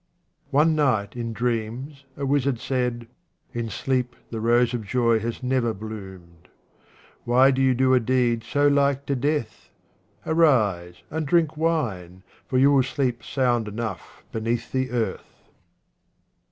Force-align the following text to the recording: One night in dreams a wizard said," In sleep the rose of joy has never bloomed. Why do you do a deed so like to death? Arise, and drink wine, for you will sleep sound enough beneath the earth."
One 0.49 0.73
night 0.75 1.15
in 1.15 1.31
dreams 1.31 2.05
a 2.17 2.25
wizard 2.25 2.57
said," 2.57 3.05
In 3.53 3.69
sleep 3.69 4.15
the 4.31 4.39
rose 4.39 4.73
of 4.73 4.83
joy 4.83 5.19
has 5.19 5.43
never 5.43 5.75
bloomed. 5.75 6.47
Why 7.23 7.51
do 7.51 7.61
you 7.61 7.75
do 7.75 7.93
a 7.93 7.99
deed 7.99 8.43
so 8.43 8.67
like 8.67 9.05
to 9.05 9.15
death? 9.15 9.69
Arise, 10.25 11.03
and 11.11 11.27
drink 11.27 11.55
wine, 11.55 12.23
for 12.47 12.57
you 12.57 12.71
will 12.71 12.81
sleep 12.81 13.23
sound 13.23 13.67
enough 13.67 14.23
beneath 14.31 14.71
the 14.71 14.89
earth." 14.89 15.43